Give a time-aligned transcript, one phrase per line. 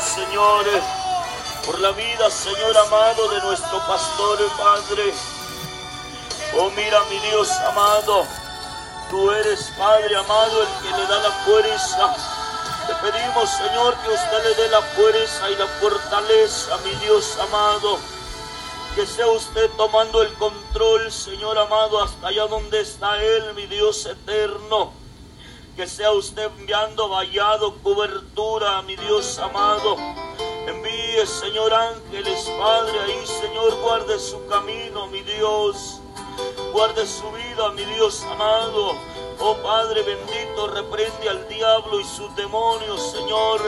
[0.00, 0.64] Señor,
[1.66, 5.12] por la vida, Señor amado, de nuestro pastor, Padre.
[6.56, 8.26] Oh, mira, mi Dios amado,
[9.10, 12.16] tú eres, Padre amado, el que le da la fuerza.
[12.86, 17.98] Te pedimos, Señor, que usted le dé la fuerza y la fortaleza, mi Dios amado.
[18.94, 24.06] Que sea usted tomando el control, Señor amado, hasta allá donde está Él, mi Dios
[24.06, 25.01] eterno.
[25.76, 29.96] Que sea usted enviando vallado, cobertura, mi Dios amado.
[30.66, 35.98] Envíe, Señor, ángeles, Padre, ahí, Señor, guarde su camino, mi Dios.
[36.72, 38.92] Guarde su vida, mi Dios amado.
[39.38, 43.60] Oh Padre bendito, reprende al diablo y sus demonios, Señor.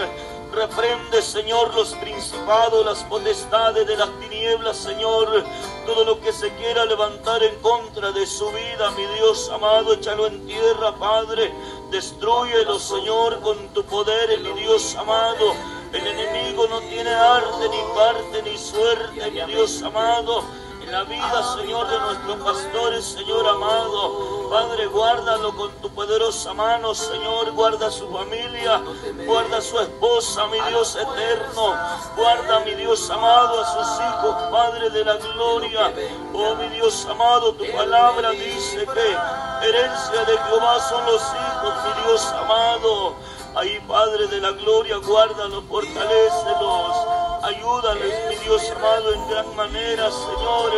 [0.52, 5.44] Reprende, Señor, los principados, las potestades de las tinieblas, Señor.
[5.84, 10.28] Todo lo que se quiera levantar en contra de su vida, mi Dios amado, échalo
[10.28, 11.52] en tierra, Padre.
[11.94, 15.54] Destruyelo, Señor, con tu poder, mi Dios amado.
[15.92, 20.42] El enemigo no tiene arte, ni parte, ni suerte, mi Dios amado
[20.84, 24.50] en la vida, Señor, de nuestros pastores, Señor amado.
[24.50, 27.50] Padre, guárdalo con tu poderosa mano, Señor.
[27.52, 28.82] Guarda su familia,
[29.26, 31.74] guarda su esposa, mi Dios eterno.
[32.16, 35.92] Guarda, mi Dios amado, a sus hijos, Padre de la gloria.
[36.34, 42.02] Oh, mi Dios amado, tu palabra dice que herencia de Jehová son los hijos, mi
[42.02, 43.14] Dios amado.
[43.56, 47.33] Ahí, Padre de la gloria, guárdalos, fortalecelos.
[47.44, 50.72] Ayúdales, mi Dios amado, en gran manera, Señor.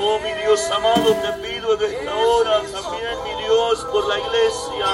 [0.00, 4.86] Oh, mi Dios amado, te pido en esta hora también, mi Dios, por la iglesia.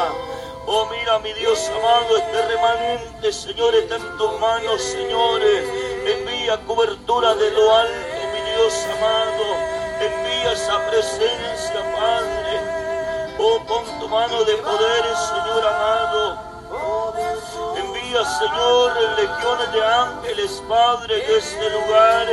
[0.67, 5.41] Oh, mira, mi Dios amado, este remanente, Señor, está en tus manos, Señor.
[5.43, 9.45] Envía cobertura de lo alto, mi Dios amado.
[9.99, 12.61] Envía esa presencia, Padre.
[13.39, 16.46] Oh, pon tu mano de poder, Señor amado.
[18.07, 22.27] Envía, Señor, legiones de ángeles, Padre, de este lugar.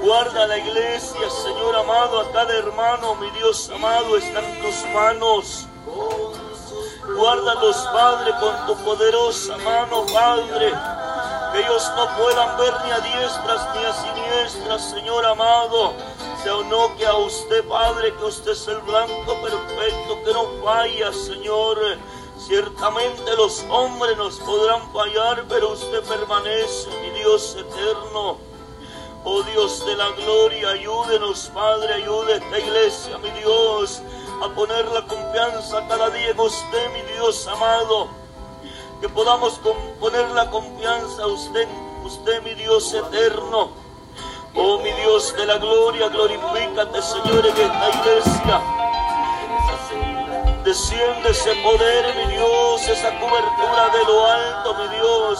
[0.00, 5.66] Guarda la iglesia, Señor amado, a cada hermano, mi Dios amado, está en tus manos.
[7.16, 10.72] Guárdalos, Padre, con tu poderosa mano, Padre.
[11.52, 15.94] Que ellos no puedan ver ni a diestras ni a siniestras, Señor amado
[16.50, 21.12] o no que a usted, Padre, que usted es el blanco perfecto, que no falla,
[21.12, 21.78] Señor.
[22.38, 28.38] Ciertamente los hombres nos podrán fallar, pero usted permanece, mi Dios eterno.
[29.24, 34.02] Oh Dios de la gloria, ayúdenos, Padre, ayude a esta iglesia, mi Dios,
[34.42, 38.08] a poner la confianza cada día en usted, mi Dios amado.
[39.00, 39.60] Que podamos
[39.98, 41.66] poner la confianza a usted,
[42.04, 43.86] usted, mi Dios eterno
[44.58, 48.62] Oh mi Dios de la gloria, glorifícate Señor en esta iglesia.
[50.66, 55.38] Desciende ese poder, mi Dios, esa cobertura de lo alto, mi Dios.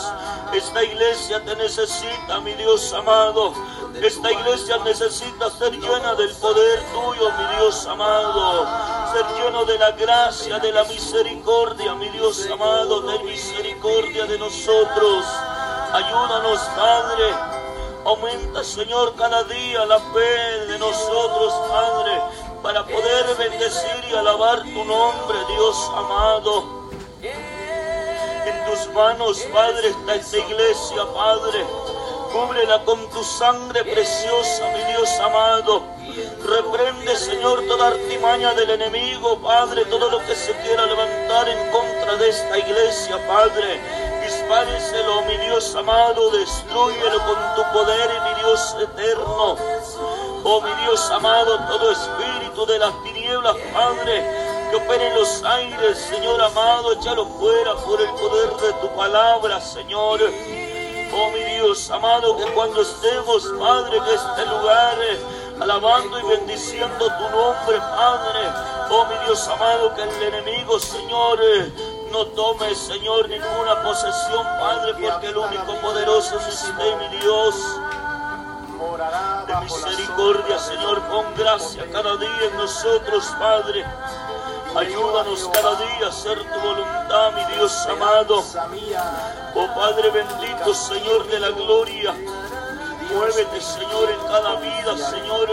[0.55, 3.53] Esta iglesia te necesita, mi Dios amado.
[4.01, 8.69] Esta iglesia necesita ser llena del poder tuyo, mi Dios amado.
[9.13, 15.27] Ser lleno de la gracia, de la misericordia, mi Dios amado, de misericordia de nosotros.
[15.93, 17.35] Ayúdanos, Padre
[18.07, 22.21] Aumenta, Señor, cada día la fe de nosotros, Padre,
[22.63, 26.91] para poder bendecir y alabar tu nombre, Dios amado.
[27.23, 31.65] En tus manos, Padre, está esta iglesia, Padre.
[32.33, 35.83] Cúbrela con tu sangre preciosa, mi Dios amado.
[36.45, 42.17] Reprende, Señor, toda artimaña del enemigo, Padre, todo lo que se quiera levantar en contra
[42.17, 43.81] de esta iglesia, Padre
[44.27, 49.57] dispáreselo, mi Dios amado, destruyelo con tu poder, mi Dios eterno.
[50.49, 54.25] Oh, mi Dios amado, todo espíritu de las tinieblas, Padre,
[54.71, 59.61] que opere en los aires, Señor amado, échalo fuera por el poder de tu palabra,
[59.61, 60.21] Señor.
[61.13, 64.97] Oh, mi Dios amado, que cuando estemos, Padre, en este lugar,
[65.61, 68.49] alabando y bendiciendo tu nombre, Padre.
[68.89, 71.41] Oh, mi Dios amado, que el enemigo, Señor,
[72.13, 77.57] no tome, Señor, ninguna posesión, Padre, porque el único poderoso es usted, mi Dios.
[78.97, 83.85] De misericordia, Señor, con gracia cada día en nosotros, Padre.
[84.75, 88.43] Ayúdanos cada día a hacer tu voluntad, mi Dios amado.
[89.55, 92.15] Oh Padre bendito, Señor de la gloria.
[93.13, 95.51] Muévete, Señor, en cada vida, Señor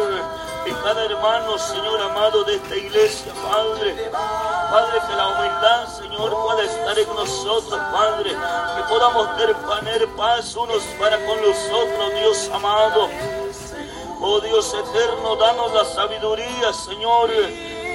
[0.65, 4.09] en cada hermano, Señor amado de esta iglesia, Padre.
[4.11, 8.29] Padre, que la humildad, Señor, pueda estar en nosotros, Padre.
[8.29, 13.09] Que podamos tener paz unos para con los otros, Dios amado.
[14.25, 17.29] Oh Dios eterno, danos la sabiduría, Señor,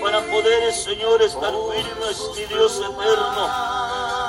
[0.02, 3.48] para poder, Señor, estar firmes, mi Dios eterno.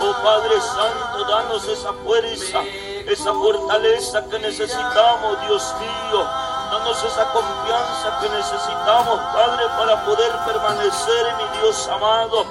[0.01, 2.61] Oh Padre Santo, danos esa fuerza,
[3.05, 6.23] esa fortaleza que necesitamos, Dios mío.
[6.71, 12.45] Danos esa confianza que necesitamos, Padre, para poder permanecer, mi Dios amado.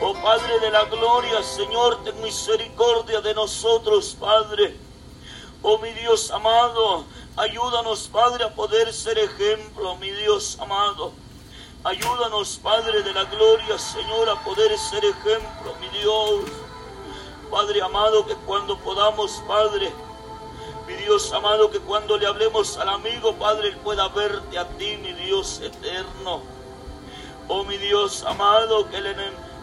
[0.00, 4.76] Oh Padre de la gloria, Señor, ten misericordia de nosotros, Padre.
[5.60, 7.04] Oh mi Dios amado,
[7.38, 11.12] ayúdanos, Padre, a poder ser ejemplo, mi Dios amado.
[11.84, 16.44] Ayúdanos, Padre de la gloria, Señor, a poder ser ejemplo, mi Dios.
[17.50, 19.92] Padre amado, que cuando podamos, Padre,
[20.86, 25.12] mi Dios amado, que cuando le hablemos al amigo, Padre, pueda verte a ti, mi
[25.12, 26.42] Dios eterno.
[27.46, 29.16] Oh, mi Dios amado, que el,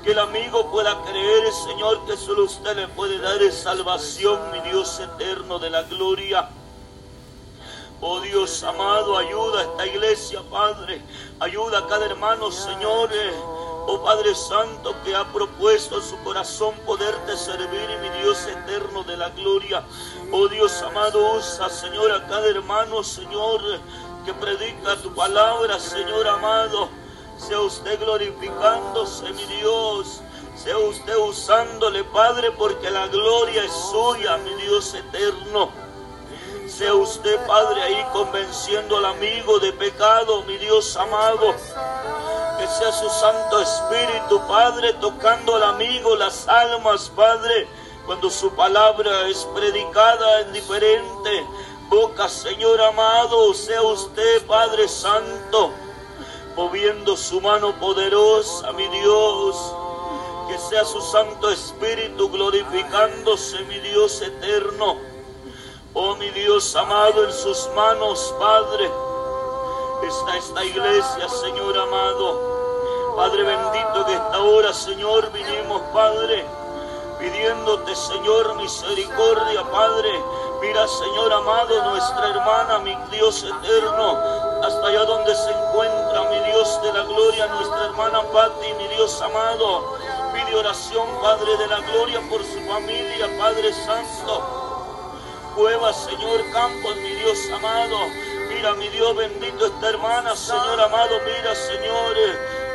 [0.04, 5.00] que el amigo pueda creer, Señor, que solo usted le puede dar salvación, mi Dios
[5.00, 6.50] eterno de la gloria.
[8.02, 11.02] Oh Dios amado, ayuda a esta iglesia, Padre.
[11.40, 13.10] Ayuda a cada hermano, Señor.
[13.88, 19.30] Oh Padre Santo, que ha propuesto su corazón poderte servir, mi Dios eterno de la
[19.30, 19.84] gloria.
[20.32, 23.62] Oh Dios amado, usa, Señor, a cada hermano, Señor,
[24.26, 26.90] que predica tu palabra, Señor amado.
[27.38, 30.22] Sea usted glorificándose, mi Dios.
[30.56, 35.85] Sea usted usándole, Padre, porque la gloria es suya, mi Dios eterno.
[36.78, 41.54] Sea usted, Padre, ahí convenciendo al amigo de pecado, mi Dios amado.
[42.60, 47.66] Que sea su Santo Espíritu, Padre, tocando al amigo las almas, Padre,
[48.06, 51.46] cuando su palabra es predicada en diferente
[51.88, 53.54] boca, Señor amado.
[53.54, 55.72] Sea usted, Padre Santo,
[56.58, 59.56] moviendo su mano poderosa, mi Dios.
[60.50, 65.15] Que sea su Santo Espíritu glorificándose, mi Dios eterno
[65.98, 68.92] Oh mi Dios amado, en sus manos, Padre,
[70.06, 73.14] está esta iglesia, Señor amado.
[73.16, 76.46] Padre bendito, que esta hora, Señor, vinimos, Padre,
[77.18, 80.22] pidiéndote, Señor, misericordia, Padre.
[80.60, 84.20] Mira, Señor amado, nuestra hermana, mi Dios eterno,
[84.66, 89.22] hasta allá donde se encuentra, mi Dios de la gloria, nuestra hermana Patti, mi Dios
[89.22, 89.96] amado.
[90.34, 94.75] Pide oración, Padre de la gloria, por su familia, Padre Santo
[95.56, 97.98] cuevas, Señor Campos, mi Dios amado.
[98.50, 102.16] Mira, mi Dios bendito, esta hermana, Señor amado, mira, Señor,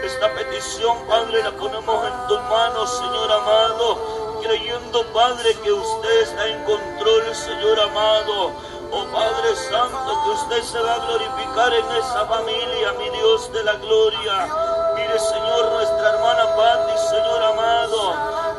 [0.03, 6.49] esta petición, Padre, la ponemos en tus manos, Señor amado, creyendo, Padre, que usted está
[6.49, 8.53] en control, Señor amado.
[8.93, 13.62] Oh Padre Santo, que usted se va a glorificar en esa familia, mi Dios de
[13.62, 14.49] la gloria.
[14.97, 18.50] Mire, Señor, nuestra hermana Patti, Señor amado.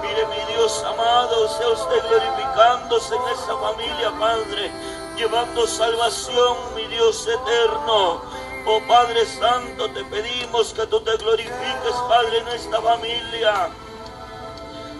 [0.61, 4.71] Dios amado, sea usted glorificándose en esa familia, Padre,
[5.17, 8.21] llevando salvación, mi Dios eterno.
[8.67, 13.69] Oh Padre Santo, te pedimos que tú te glorifiques, Padre, en esta familia.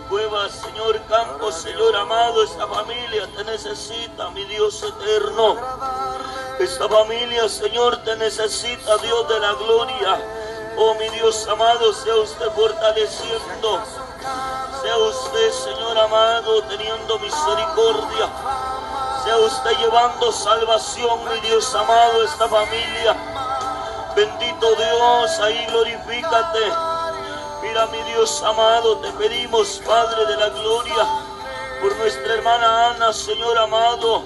[0.10, 5.58] Cueva, Señor Campos, Señor amado, esta familia te necesita, mi Dios eterno.
[6.58, 10.26] Esta familia, Señor, te necesita, Dios de la gloria.
[10.80, 13.80] Oh, mi Dios amado, sea usted fortaleciendo
[14.82, 18.30] sea usted, Señor amado, teniendo misericordia.
[19.24, 23.16] Sea usted llevando salvación, mi Dios amado, esta familia.
[24.16, 26.60] Bendito Dios, ahí glorifícate.
[27.62, 31.08] Mira, mi Dios amado, te pedimos, Padre de la gloria,
[31.80, 34.24] por nuestra hermana Ana, Señor amado.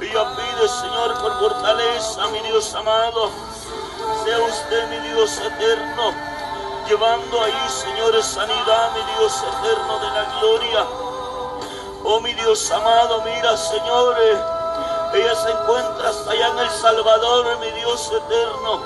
[0.00, 3.30] Ella pide, Señor, por fortaleza, mi Dios amado.
[4.24, 6.37] Sea usted, mi Dios eterno
[6.88, 10.86] llevando ahí, Señor, sanidad, mi Dios eterno de la gloria.
[12.02, 14.16] Oh, mi Dios amado, mira, Señor,
[15.12, 18.80] ella se encuentra hasta allá en El Salvador, mi Dios eterno.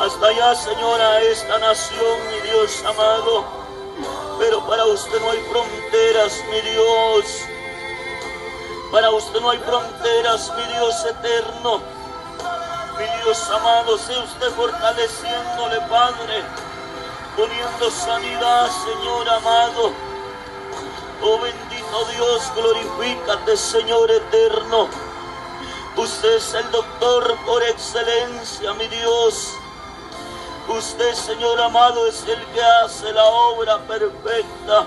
[0.00, 3.44] Hasta allá, Señora, esta nación, mi Dios amado.
[4.38, 7.24] Pero para usted no hay fronteras, mi Dios.
[8.90, 11.82] Para usted no hay fronteras, mi Dios eterno.
[12.98, 16.69] Mi Dios amado, sea usted fortaleciéndole, Padre
[17.36, 19.92] poniendo sanidad, Señor amado.
[21.22, 24.88] Oh bendito Dios, glorifícate, Señor eterno.
[25.96, 29.54] Usted es el doctor por excelencia, mi Dios.
[30.68, 34.86] Usted, Señor amado, es el que hace la obra perfecta.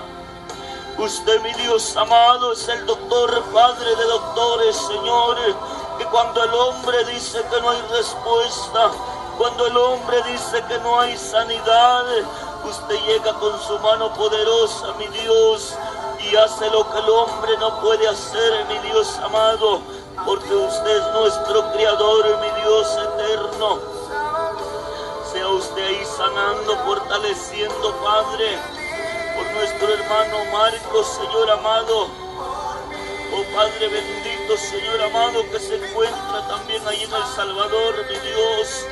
[0.96, 5.36] Usted, mi Dios amado, es el doctor, Padre de doctores, Señor,
[5.98, 8.90] que cuando el hombre dice que no hay respuesta,
[9.38, 12.04] cuando el hombre dice que no hay sanidad,
[12.64, 15.74] usted llega con su mano poderosa, mi Dios,
[16.20, 19.80] y hace lo que el hombre no puede hacer, mi Dios amado,
[20.24, 23.78] porque usted es nuestro Creador, mi Dios eterno.
[25.32, 28.58] Sea usted ahí sanando, fortaleciendo, Padre,
[29.36, 32.08] por nuestro hermano Marcos, Señor amado.
[33.36, 38.86] Oh Padre bendito, Señor amado, que se encuentra también ahí en El Salvador, mi Dios.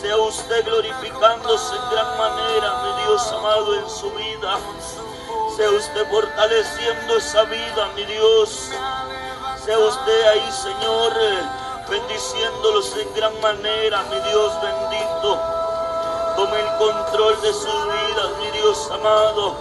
[0.00, 4.58] Sea usted glorificándose en gran manera, mi Dios amado, en su vida.
[5.54, 8.70] Sea usted fortaleciendo esa vida, mi Dios.
[9.62, 11.12] Sea usted ahí, Señor,
[11.90, 15.38] bendiciéndolos en gran manera, mi Dios bendito.
[16.34, 19.54] Tome el control de sus vidas, mi Dios amado.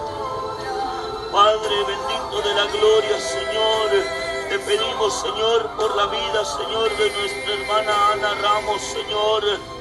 [1.34, 3.90] Padre bendito de la gloria, Señor.
[4.48, 9.79] Te pedimos, Señor, por la vida, Señor, de nuestra hermana Ana Ramos, Señor.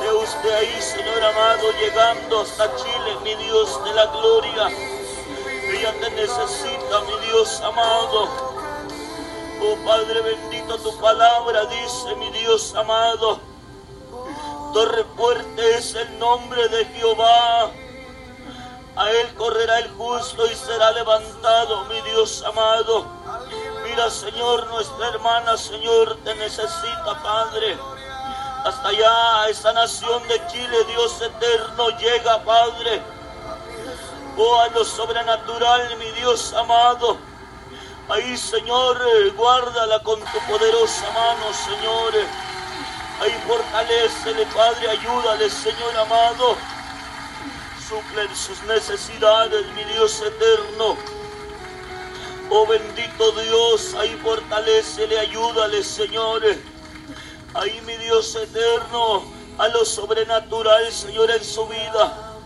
[0.00, 4.68] Sea usted ahí, Señor amado, llegando hasta Chile, mi Dios de la gloria.
[4.68, 8.28] Ella te necesita, mi Dios amado.
[9.62, 13.40] Oh Padre bendito, tu palabra dice, mi Dios amado.
[14.72, 17.70] Torre fuerte es el nombre de Jehová.
[18.96, 23.04] A él correrá el justo y será levantado, mi Dios amado.
[23.84, 27.76] Mira, Señor, nuestra hermana, Señor, te necesita, Padre.
[28.64, 33.00] Hasta allá, esa nación de Chile, Dios eterno, llega, Padre.
[34.36, 37.16] Oh, a lo sobrenatural, mi Dios amado.
[38.10, 38.98] Ahí, Señor,
[39.34, 42.12] guárdala con tu poderosa mano, Señor.
[43.22, 46.56] Ahí fortalecele, Padre, ayúdale, Señor amado.
[47.88, 50.96] Suple sus necesidades, mi Dios eterno.
[52.50, 56.42] Oh bendito Dios, ahí fortalecele, ayúdale, Señor.
[57.52, 59.24] Ahí, mi Dios eterno,
[59.58, 62.36] a lo sobrenatural, Señor, en su vida.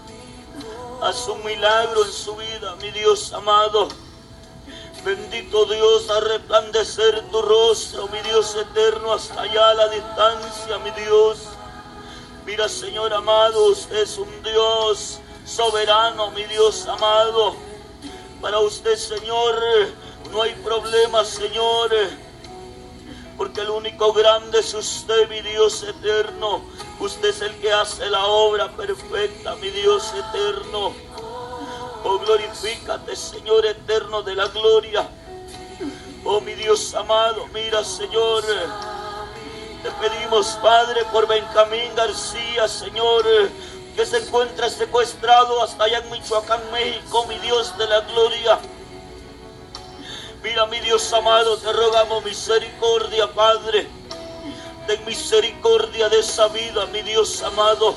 [1.02, 3.88] Haz un milagro en su vida, mi Dios amado.
[5.04, 10.90] Bendito Dios, a resplandecer tu rostro, mi Dios eterno, hasta allá a la distancia, mi
[10.92, 11.38] Dios.
[12.46, 17.54] Mira, Señor amado, usted es un Dios soberano, mi Dios amado.
[18.40, 19.60] Para usted, Señor,
[20.30, 21.90] no hay problema, Señor.
[23.64, 26.60] El único grande es usted, mi Dios eterno.
[27.00, 30.92] Usted es el que hace la obra perfecta, mi Dios eterno.
[32.04, 35.08] Oh, glorifícate, Señor eterno de la gloria.
[36.24, 38.44] Oh, mi Dios amado, mira, Señor.
[39.82, 43.24] Te pedimos, Padre, por Benjamín García, Señor,
[43.96, 48.58] que se encuentra secuestrado hasta allá en Michoacán, México, mi Dios de la gloria.
[50.44, 53.88] Mira, mi Dios amado, te rogamos misericordia, Padre.
[54.86, 57.94] Ten misericordia de esa vida, mi Dios amado.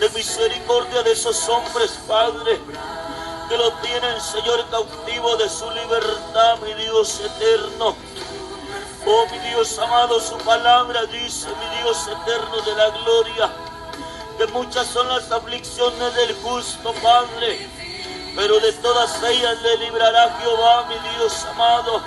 [0.00, 2.60] De misericordia de esos hombres, Padre
[3.48, 7.94] que lo tienen, Señor, cautivo de su libertad, mi Dios eterno.
[9.06, 13.52] Oh, mi Dios amado, su palabra dice, mi Dios eterno de la gloria,
[14.36, 17.68] que muchas son las aflicciones del justo, Padre,
[18.36, 22.00] pero de todas ellas le librará Jehová, mi Dios amado.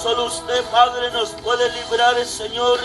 [0.00, 2.80] Solo usted, Padre, nos puede librar, Señor,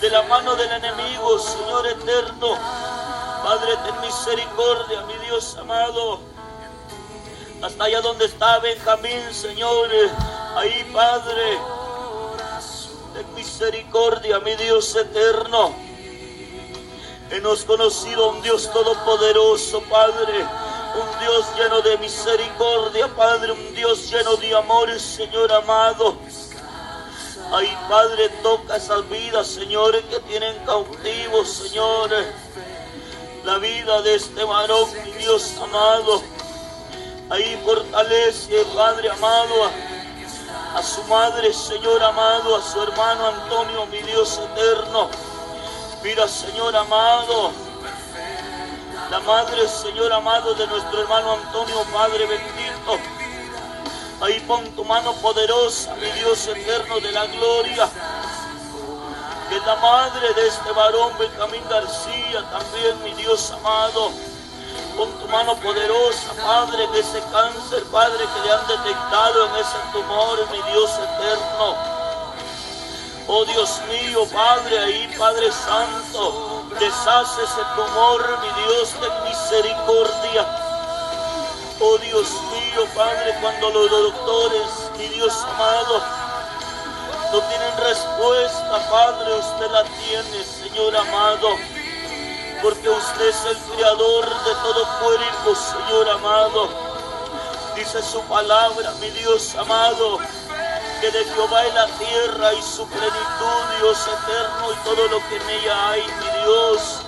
[0.00, 2.56] de la mano del enemigo, Señor eterno.
[3.42, 6.36] Padre, ten misericordia, mi Dios amado
[7.62, 9.88] hasta allá donde está Benjamín, Señor.
[10.56, 11.58] Ahí, Padre,
[13.14, 15.74] ten misericordia, mi Dios eterno.
[17.30, 20.46] Hemos conocido un Dios todopoderoso, Padre.
[20.96, 23.52] Un Dios lleno de misericordia, Padre.
[23.52, 26.16] Un Dios lleno de amor, Señor amado.
[27.52, 32.10] Ay, Padre, toca esas vidas, Señor, que tienen cautivos, Señor.
[33.44, 36.22] La vida de este varón, mi Dios amado.
[37.28, 39.70] Ahí fortalece, Padre amado,
[40.74, 45.10] a, su madre, Señor amado, a su hermano Antonio, mi Dios eterno.
[46.02, 47.52] Mira, Señor amado,
[49.10, 52.98] la madre, Señor amado, de nuestro hermano Antonio, Padre bendito.
[54.20, 57.88] Ahí pon tu mano poderosa, mi Dios eterno de la gloria.
[59.48, 64.10] Que la madre de este varón, Benjamín García, también, mi Dios amado
[64.96, 69.76] con tu mano poderosa, Padre, de ese cáncer, Padre, que le han detectado en ese
[69.92, 71.76] tumor, mi Dios eterno.
[73.28, 80.46] Oh Dios mío, Padre, ahí, Padre Santo, deshace ese tumor, mi Dios de misericordia.
[81.80, 86.02] Oh Dios mío, Padre, cuando los doctores, mi Dios amado,
[87.32, 91.48] no tienen respuesta, Padre, usted la tiene, Señor amado
[92.62, 96.68] porque usted es el creador de todo cuerpo, Señor amado.
[97.74, 100.18] Dice su palabra, mi Dios amado,
[101.00, 105.36] que de Jehová es la tierra y su plenitud, Dios eterno, y todo lo que
[105.36, 107.00] en ella hay, mi Dios.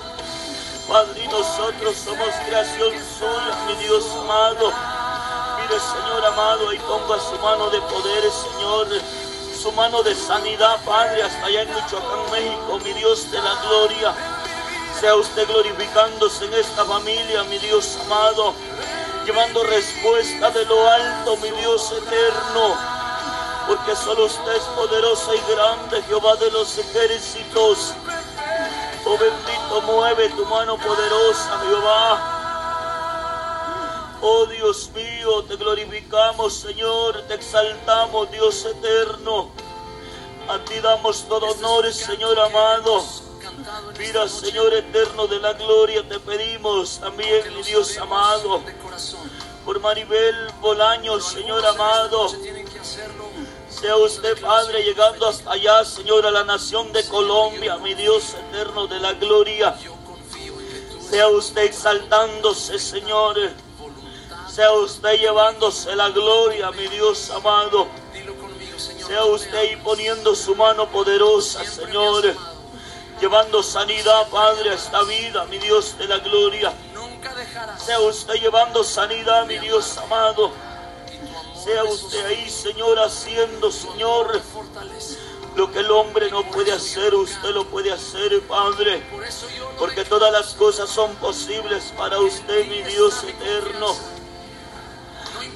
[0.88, 4.72] Padre, y nosotros somos creación suya, mi Dios amado.
[5.60, 8.88] Mire, Señor amado, ahí ponga su mano de poder, Señor
[9.58, 14.14] su mano de sanidad, Padre, hasta allá en Michoacán, México, mi Dios de la gloria.
[15.00, 18.54] Sea usted glorificándose en esta familia, mi Dios amado,
[19.26, 22.97] llevando respuesta de lo alto, mi Dios eterno.
[23.68, 27.94] Porque solo usted es poderosa y grande, Jehová de los ejércitos.
[29.04, 32.34] Oh bendito, mueve tu mano poderosa, Jehová.
[34.20, 39.50] Oh Dios mío, te glorificamos, Señor, te exaltamos, Dios eterno.
[40.48, 43.04] A ti damos todo honor, Señor amado.
[43.98, 48.62] Mira, Señor eterno de la gloria, te pedimos también, mi Dios amado,
[49.64, 52.28] por Maribel Bolaño, Señor amado.
[53.80, 58.86] Sea usted, Padre, llegando hasta allá, Señor, a la nación de Colombia, mi Dios eterno
[58.86, 59.76] de la gloria.
[61.10, 63.36] Sea usted exaltándose, Señor
[64.58, 67.86] sea usted llevándose la gloria, mi Dios amado.
[69.06, 72.34] Sea usted y poniendo su mano poderosa, Señor.
[73.20, 76.72] Llevando sanidad, Padre, a esta vida, mi Dios de la gloria.
[77.78, 80.50] Sea usted llevando sanidad, mi Dios amado.
[81.64, 84.40] Sea usted ahí, Señor, haciendo, Señor,
[85.56, 89.02] lo que el hombre no puede hacer, usted lo puede hacer, Padre.
[89.76, 93.96] Porque todas las cosas son posibles para usted, mi Dios eterno.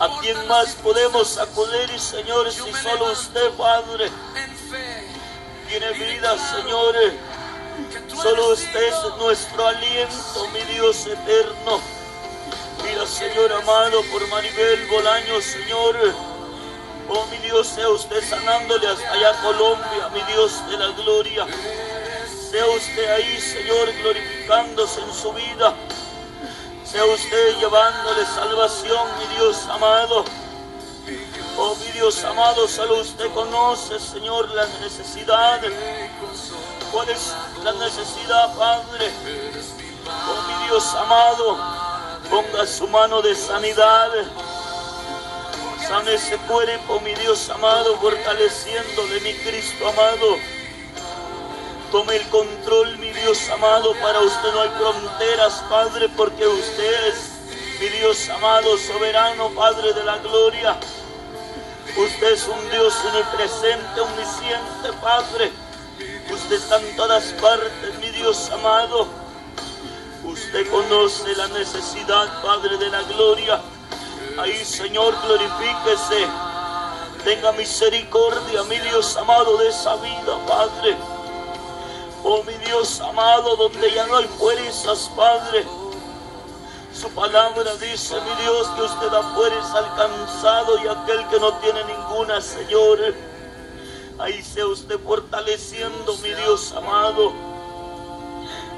[0.00, 4.10] ¿A quién más podemos acudir, Señor, si solo usted, Padre,
[5.68, 6.96] tiene vida, Señor?
[8.08, 12.01] Solo usted es nuestro aliento, mi Dios eterno.
[12.82, 15.96] Mira, Señor amado, por Maribel Bolaño, Señor.
[17.08, 21.46] Oh, mi Dios, sea usted sanándole hasta allá Colombia, mi Dios de la gloria.
[22.50, 25.74] Sea usted ahí, Señor, glorificándose en su vida.
[26.84, 30.24] Sea usted llevándole salvación, mi Dios amado.
[31.56, 35.60] Oh, mi Dios amado, solo usted conoce, Señor, la necesidad.
[36.90, 39.10] ¿Cuál es la necesidad, Padre?
[40.06, 41.58] Oh, mi Dios amado,
[42.32, 44.08] ponga su mano de sanidad.
[45.86, 50.38] Sane ese cuerpo, mi Dios amado, fortaleciendo de mi Cristo amado.
[51.90, 57.32] Tome el control, mi Dios amado, para usted no hay fronteras, Padre, porque usted es,
[57.78, 60.78] mi Dios amado, soberano, Padre de la gloria.
[61.94, 65.52] Usted es un Dios omnipresente, omnisciente, Padre.
[66.32, 69.21] Usted está en todas partes, mi Dios amado.
[70.52, 73.58] Usted conoce la necesidad, Padre de la gloria.
[74.38, 76.28] Ahí, Señor, glorifíquese.
[77.24, 80.94] Tenga misericordia, mi Dios amado, de esa vida, Padre.
[82.22, 85.64] Oh mi Dios amado, donde ya no hay fuerzas, Padre.
[86.92, 91.82] Su palabra dice, mi Dios, que usted da fuerza alcanzado y aquel que no tiene
[91.84, 92.98] ninguna, Señor.
[94.18, 97.51] Ahí sea usted fortaleciendo, mi Dios amado.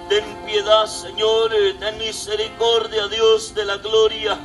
[0.09, 4.39] Ten piedad, Señor, ten misericordia, Dios de la gloria.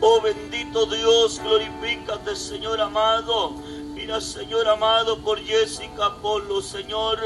[0.00, 3.50] Oh bendito Dios, glorifícate, Señor amado.
[3.94, 7.18] Mira, Señor amado, por Jessica Polo, Señor.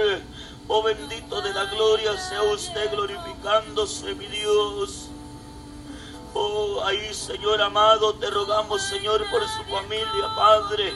[0.69, 5.11] Oh bendito de la gloria, sea usted glorificándose, mi Dios.
[6.35, 10.93] Oh, ahí, Señor amado, te rogamos, Señor, por su familia, Padre.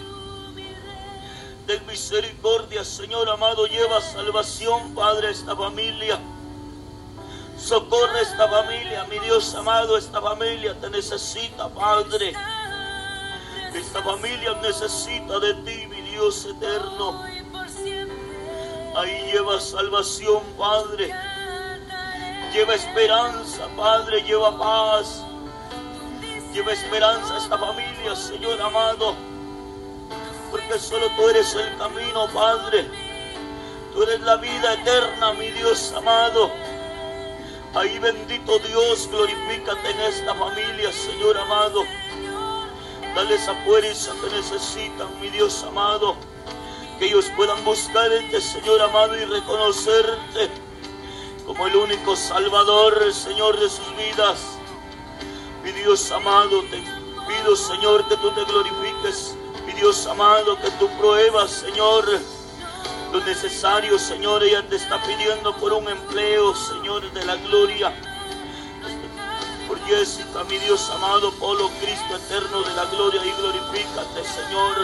[1.70, 6.18] De misericordia, Señor amado, lleva salvación, Padre, a esta familia.
[7.56, 12.35] Socorre esta familia, mi Dios amado, esta familia te necesita, Padre.
[13.72, 17.22] Esta familia necesita de ti, mi Dios eterno.
[18.96, 21.14] Ahí lleva salvación, Padre.
[22.52, 24.22] Lleva esperanza, Padre.
[24.22, 25.22] Lleva paz.
[26.52, 29.29] Lleva esperanza a esta familia, Señor amado.
[30.50, 32.88] Porque solo tú eres el camino, Padre.
[33.92, 36.50] Tú eres la vida eterna, mi Dios amado.
[37.74, 41.84] Ahí bendito Dios, glorifícate en esta familia, Señor amado.
[43.14, 46.16] Dale esa fuerza que necesitan, mi Dios amado
[47.00, 50.50] que ellos puedan buscarte, Señor amado, y reconocerte
[51.46, 54.58] como el único Salvador, Señor, de sus vidas.
[55.64, 56.76] Mi Dios amado, te
[57.26, 59.34] pido, Señor, que tú te glorifiques.
[59.66, 62.05] Mi Dios amado, que tú pruebas, Señor,
[63.12, 64.42] lo necesario, Señor.
[64.42, 67.92] Ella te está pidiendo por un empleo, Señor, de la gloria.
[69.68, 74.77] Por Jessica, mi Dios amado, Polo, Cristo eterno de la gloria, y glorifícate, Señor.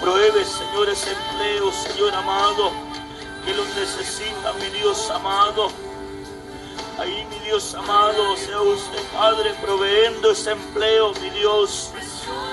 [0.00, 2.70] Pruebe, Señor, ese empleo, Señor amado,
[3.44, 5.70] que lo necesita, mi Dios amado.
[6.98, 11.90] Ahí, mi Dios amado, sea usted, Padre, proveendo ese empleo, mi Dios,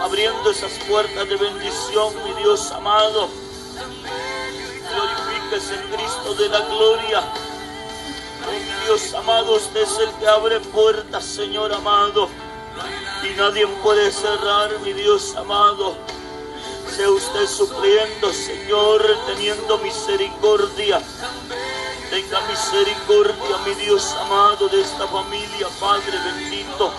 [0.02, 3.30] abriendo esas puertas de bendición, mi Dios amado.
[4.92, 7.20] Glorifíquese en Cristo de la gloria.
[8.48, 12.30] Oh, Dios amado, usted es el que abre puertas, Señor amado.
[13.24, 15.96] Y nadie puede cerrar, mi Dios amado.
[16.96, 21.02] Sea usted supliendo, Señor, teniendo misericordia
[22.10, 26.94] Tenga misericordia, mi Dios amado, de esta familia, Padre bendito.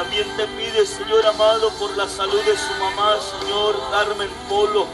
[0.00, 4.86] También te pide, Señor amado, por la salud de su mamá, Señor Carmen Polo.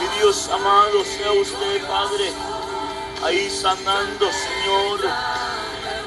[0.00, 2.32] Mi Dios amado, sea usted, Padre,
[3.22, 5.00] ahí sanando, Señor.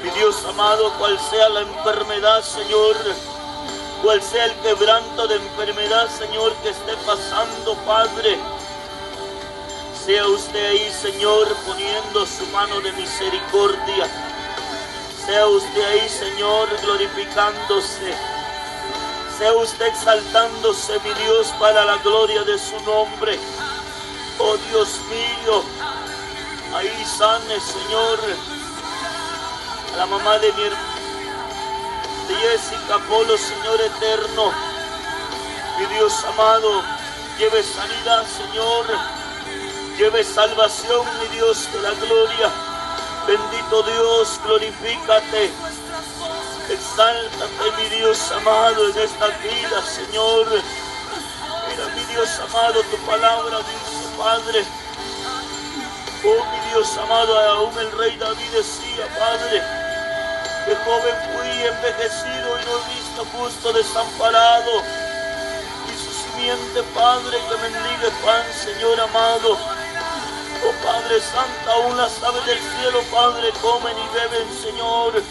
[0.02, 2.94] Mi Dios amado, cual sea la enfermedad, Señor,
[4.02, 8.38] cual sea el quebranto de enfermedad, Señor, que esté pasando, Padre.
[10.04, 14.35] Sea usted ahí, Señor, poniendo su mano de misericordia.
[15.36, 18.14] Sea usted ahí, Señor, glorificándose.
[19.36, 23.38] Sea usted exaltándose, mi Dios, para la gloria de su nombre.
[24.38, 25.62] Oh Dios mío,
[26.74, 28.18] ahí sane, Señor,
[29.92, 30.62] a la mamá de mi
[32.28, 34.52] de Jessica Polo, Señor eterno.
[35.78, 36.82] Mi Dios amado,
[37.38, 38.86] lleve sanidad, Señor
[39.98, 42.65] Lleve salvación, mi Dios de la gloria.
[43.26, 45.50] Bendito Dios, glorifícate.
[46.70, 50.46] Exáltate, mi Dios amado, en esta vida, Señor.
[51.68, 54.64] Mira, mi Dios amado, tu palabra dice, Padre.
[56.24, 59.60] Oh, mi Dios amado, aún el rey David decía, Padre,
[60.64, 64.82] que joven fui envejecido y no he visto justo desamparado.
[65.88, 69.75] Y su simiente, Padre, que bendiga pan, Señor amado.
[70.64, 75.22] Oh Padre Santo, aún las aves del cielo, Padre, comen y beben, Señor.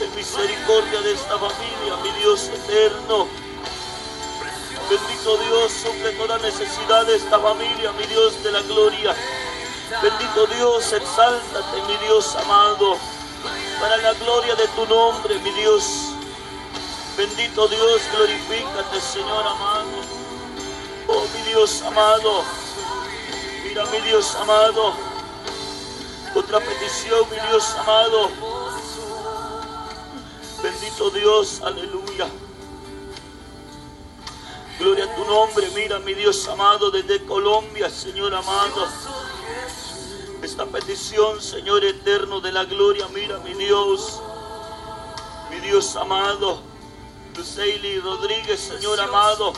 [0.00, 3.28] En misericordia de esta familia, mi Dios eterno.
[4.88, 9.14] Bendito Dios, suple toda necesidad de esta familia, mi Dios de la gloria.
[10.02, 12.98] Bendito Dios, exáltate, mi Dios amado,
[13.80, 15.84] para la gloria de tu nombre, mi Dios.
[17.16, 20.02] Bendito Dios, glorifícate, Señor amado.
[21.08, 22.63] Oh, mi Dios amado.
[23.74, 24.94] Mira, mi Dios amado.
[26.32, 28.30] Otra petición, mi Dios amado.
[30.62, 32.28] Bendito Dios, aleluya.
[34.78, 38.86] Gloria a tu nombre, mira mi Dios amado desde Colombia, Señor amado.
[40.40, 44.20] Esta petición, Señor eterno de la gloria, mira mi Dios,
[45.50, 46.60] mi Dios amado.
[47.36, 49.52] Luceili Rodríguez, Señor amado.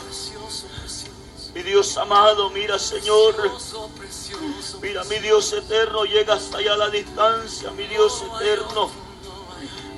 [1.57, 3.33] Mi Dios amado, mira Señor.
[4.79, 8.91] Mira mi Dios eterno, llega hasta allá la distancia, mi Dios eterno.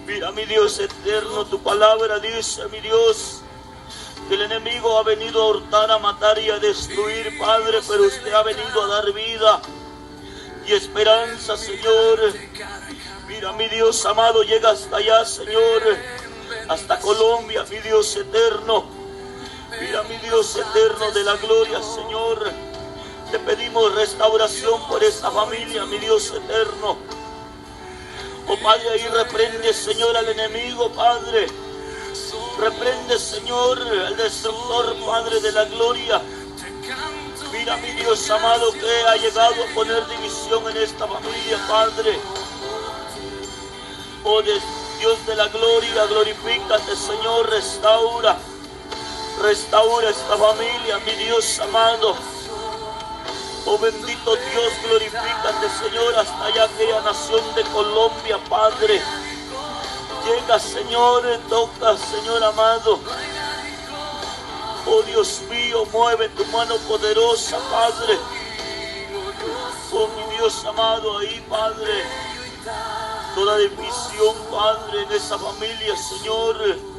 [0.07, 3.41] Mira mi Dios eterno, tu palabra dice, mi Dios,
[4.29, 8.31] que el enemigo ha venido a hurtar, a matar y a destruir, Padre, pero usted
[8.31, 9.61] ha venido a dar vida
[10.65, 12.35] y esperanza, Señor.
[13.27, 15.83] Mira mi Dios amado, llega hasta allá, Señor,
[16.69, 18.98] hasta Colombia, mi Dios eterno.
[19.79, 22.51] Mira mi Dios eterno de la gloria, Señor.
[23.31, 26.97] Te pedimos restauración por esta familia, mi Dios eterno.
[28.47, 31.47] Oh Padre, ahí reprende, Señor, al enemigo, Padre.
[32.59, 36.21] Reprende, Señor, al destructor, Padre de la gloria.
[37.53, 42.19] Mira, mi Dios amado, que ha llegado a poner división en esta familia, Padre.
[44.25, 48.37] Oh Dios de la gloria, glorifícate, Señor, restaura.
[49.41, 52.13] Restaura esta familia, mi Dios amado.
[53.65, 59.01] Oh bendito Dios, glorifícate, Señor, hasta allá aquella nación de Colombia, Padre.
[60.25, 62.99] Llega, Señor, toca, Señor amado.
[64.85, 68.19] Oh Dios mío, mueve tu mano poderosa, Padre.
[69.93, 72.03] Oh mi Dios amado, ahí, Padre.
[73.35, 76.98] Toda división, Padre, en esa familia, Señor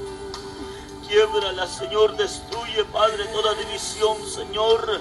[1.57, 5.01] la Señor, destruye, Padre, toda división, Señor.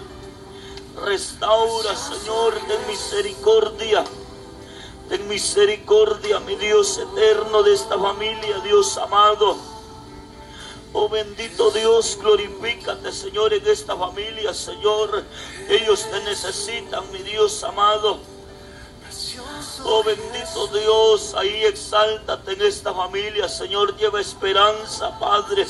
[1.06, 4.04] Restaura, Señor, ten misericordia.
[5.08, 9.58] Ten misericordia, mi Dios eterno, de esta familia, Dios amado.
[10.94, 15.24] Oh bendito Dios, glorifícate, Señor, en esta familia, Señor.
[15.70, 18.20] Ellos te necesitan, mi Dios amado.
[19.86, 25.66] Oh bendito Dios, ahí exáltate en esta familia, Señor, lleva esperanza, Padre.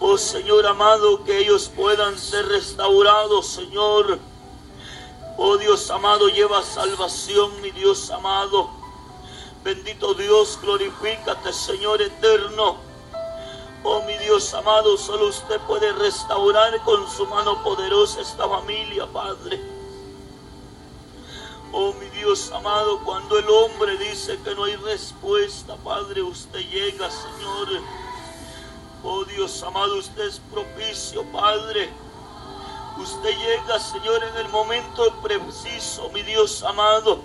[0.00, 4.18] Oh Señor amado, que ellos puedan ser restaurados, Señor.
[5.36, 8.70] Oh Dios amado, lleva salvación, mi Dios amado.
[9.62, 12.76] Bendito Dios, glorifícate, Señor eterno.
[13.84, 19.77] Oh mi Dios amado, solo usted puede restaurar con su mano poderosa esta familia, Padre.
[21.72, 27.10] Oh mi Dios amado, cuando el hombre dice que no hay respuesta, Padre, usted llega,
[27.10, 27.82] Señor.
[29.04, 31.90] Oh Dios amado, usted es propicio, Padre.
[32.96, 37.20] Usted llega, Señor, en el momento preciso, mi Dios amado.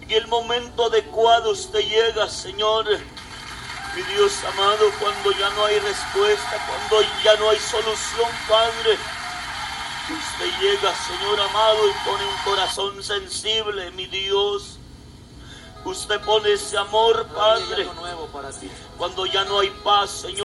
[0.00, 2.86] En el momento adecuado usted llega, Señor.
[2.86, 8.96] Mi Dios amado, cuando ya no hay respuesta, cuando ya no hay solución, Padre.
[10.10, 14.78] Usted llega, Señor amado, y pone un corazón sensible, mi Dios.
[15.84, 17.88] Usted pone ese amor, Padre.
[18.98, 20.40] Cuando ya no hay paz, Señor.